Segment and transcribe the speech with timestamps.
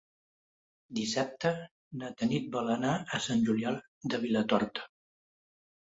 [0.99, 1.51] Dissabte
[2.03, 3.79] na Tanit vol anar a Sant Julià
[4.11, 4.93] de Vilatorta.